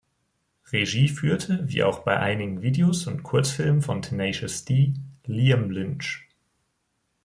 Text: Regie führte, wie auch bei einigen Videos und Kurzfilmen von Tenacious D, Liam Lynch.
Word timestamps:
Regie 0.71 1.09
führte, 1.09 1.59
wie 1.67 1.83
auch 1.83 1.99
bei 1.99 2.17
einigen 2.17 2.63
Videos 2.63 3.05
und 3.05 3.21
Kurzfilmen 3.21 3.83
von 3.83 4.01
Tenacious 4.01 4.65
D, 4.65 4.95
Liam 5.27 5.69
Lynch. 5.69 6.27